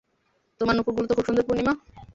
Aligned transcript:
তোমার 0.61 0.75
নূপুরগুলো 0.75 1.07
তো 1.07 1.13
খুব 1.13 1.25
সুন্দর, 1.25 1.43
পূর্ণিমা। 1.47 1.73